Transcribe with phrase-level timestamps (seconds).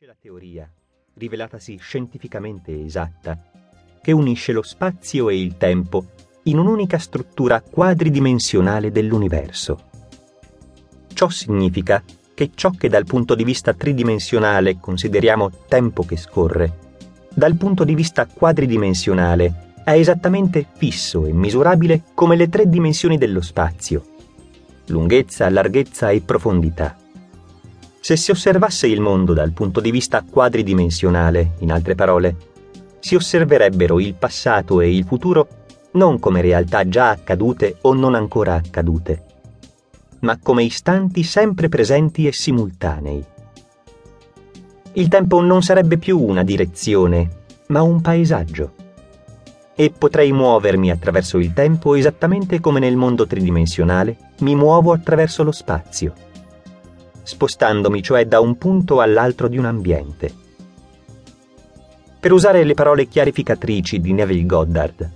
[0.00, 0.70] C'è la teoria,
[1.14, 3.36] rivelatasi scientificamente esatta,
[4.00, 6.10] che unisce lo spazio e il tempo
[6.44, 9.86] in un'unica struttura quadridimensionale dell'universo.
[11.12, 12.00] Ciò significa
[12.32, 16.78] che ciò che dal punto di vista tridimensionale consideriamo tempo che scorre,
[17.34, 23.40] dal punto di vista quadridimensionale è esattamente fisso e misurabile come le tre dimensioni dello
[23.40, 24.04] spazio,
[24.86, 26.96] lunghezza, larghezza e profondità.
[28.08, 32.36] Se si osservasse il mondo dal punto di vista quadridimensionale, in altre parole,
[33.00, 35.46] si osserverebbero il passato e il futuro
[35.90, 39.24] non come realtà già accadute o non ancora accadute,
[40.20, 43.22] ma come istanti sempre presenti e simultanei.
[44.94, 47.28] Il tempo non sarebbe più una direzione,
[47.66, 48.72] ma un paesaggio.
[49.74, 55.52] E potrei muovermi attraverso il tempo esattamente come nel mondo tridimensionale mi muovo attraverso lo
[55.52, 56.26] spazio
[57.28, 60.32] spostandomi cioè da un punto all'altro di un ambiente.
[62.18, 65.10] Per usare le parole chiarificatrici di Neville Goddard,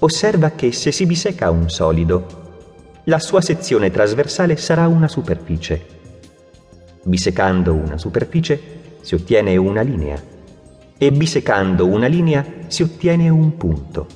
[0.00, 2.42] osserva che se si biseca un solido,
[3.04, 5.82] la sua sezione trasversale sarà una superficie.
[7.04, 10.22] Bisecando una superficie si ottiene una linea
[10.98, 14.06] e bisecando una linea si ottiene un punto.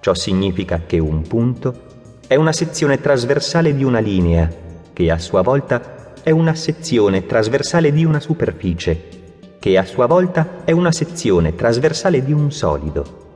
[0.00, 1.92] Ciò significa che un punto
[2.26, 4.50] è una sezione trasversale di una linea,
[4.94, 9.10] che a sua volta è una sezione trasversale di una superficie,
[9.58, 13.32] che a sua volta è una sezione trasversale di un solido,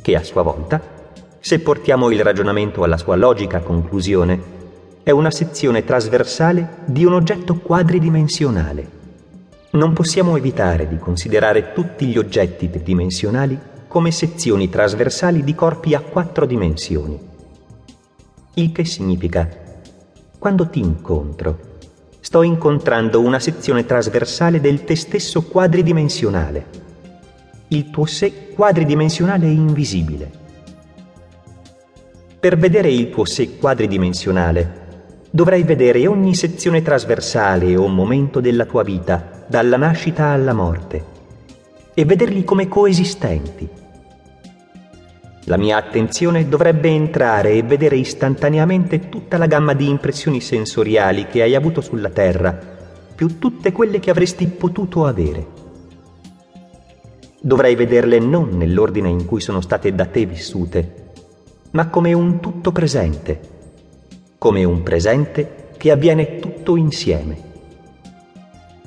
[0.00, 0.80] che a sua volta,
[1.40, 4.56] se portiamo il ragionamento alla sua logica conclusione,
[5.02, 8.96] è una sezione trasversale di un oggetto quadridimensionale.
[9.70, 16.00] Non possiamo evitare di considerare tutti gli oggetti tridimensionali come sezioni trasversali di corpi a
[16.00, 17.36] quattro dimensioni.
[18.58, 19.48] Il che significa,
[20.36, 21.76] quando ti incontro,
[22.18, 26.66] sto incontrando una sezione trasversale del te stesso quadridimensionale.
[27.68, 30.28] Il tuo sé quadridimensionale è invisibile.
[32.40, 34.86] Per vedere il tuo sé quadridimensionale,
[35.30, 41.04] dovrai vedere ogni sezione trasversale o momento della tua vita, dalla nascita alla morte,
[41.94, 43.77] e vederli come coesistenti
[45.48, 51.40] la mia attenzione dovrebbe entrare e vedere istantaneamente tutta la gamma di impressioni sensoriali che
[51.40, 52.56] hai avuto sulla Terra,
[53.14, 55.46] più tutte quelle che avresti potuto avere.
[57.40, 61.12] Dovrei vederle non nell'ordine in cui sono state da te vissute,
[61.70, 63.40] ma come un tutto presente,
[64.36, 67.46] come un presente che avviene tutto insieme.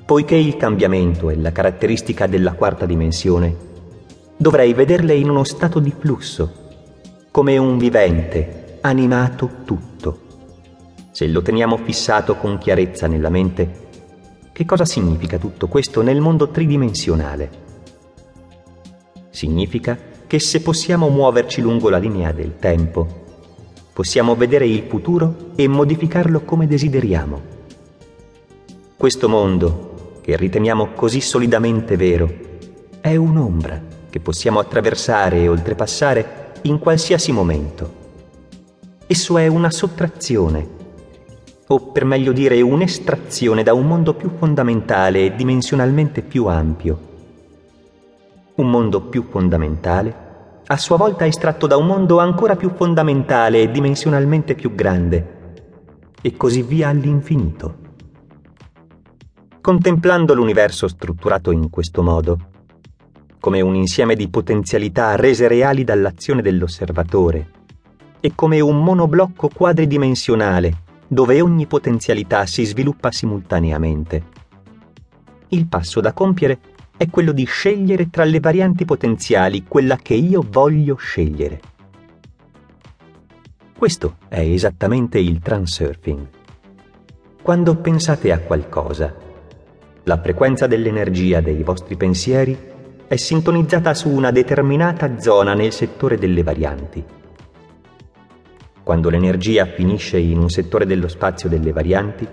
[0.05, 3.69] Poiché il cambiamento è la caratteristica della quarta dimensione,
[4.41, 6.52] dovrei vederle in uno stato di flusso,
[7.29, 10.22] come un vivente, animato tutto.
[11.12, 13.90] Se lo teniamo fissato con chiarezza nella mente,
[14.51, 17.50] che cosa significa tutto questo nel mondo tridimensionale?
[19.30, 23.07] Significa che se possiamo muoverci lungo la linea del tempo,
[23.94, 27.41] possiamo vedere il futuro e modificarlo come desideriamo.
[28.97, 32.34] Questo mondo, che riteniamo così solidamente vero,
[33.01, 37.99] è un'ombra che possiamo attraversare e oltrepassare in qualsiasi momento.
[39.07, 40.67] Esso è una sottrazione,
[41.67, 47.09] o per meglio dire un'estrazione da un mondo più fondamentale e dimensionalmente più ampio.
[48.55, 50.29] Un mondo più fondamentale,
[50.66, 55.39] a sua volta estratto da un mondo ancora più fondamentale e dimensionalmente più grande,
[56.21, 57.77] e così via all'infinito.
[59.61, 62.38] Contemplando l'universo strutturato in questo modo,
[63.41, 67.50] come un insieme di potenzialità rese reali dall'azione dell'osservatore
[68.19, 74.24] e come un monoblocco quadridimensionale dove ogni potenzialità si sviluppa simultaneamente.
[75.50, 76.59] Il passo da compiere
[76.96, 81.59] è quello di scegliere tra le varianti potenziali quella che io voglio scegliere.
[83.75, 86.28] Questo è esattamente il transurfing.
[87.41, 89.13] Quando pensate a qualcosa,
[90.03, 92.69] la frequenza dell'energia dei vostri pensieri
[93.12, 97.04] è sintonizzata su una determinata zona nel settore delle varianti.
[98.84, 102.25] Quando l'energia finisce in un settore dello spazio delle varianti,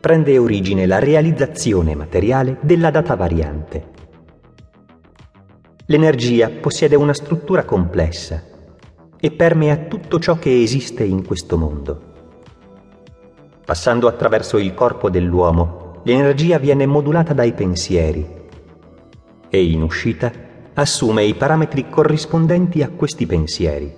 [0.00, 3.88] prende origine la realizzazione materiale della data variante.
[5.84, 8.42] L'energia possiede una struttura complessa
[9.20, 12.02] e permea tutto ciò che esiste in questo mondo.
[13.66, 18.38] Passando attraverso il corpo dell'uomo, l'energia viene modulata dai pensieri
[19.50, 20.32] e in uscita
[20.74, 23.92] assume i parametri corrispondenti a questi pensieri.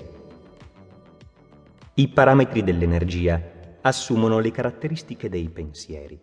[1.95, 3.41] I parametri dell'energia
[3.83, 6.19] assumono le caratteristiche dei pensieri.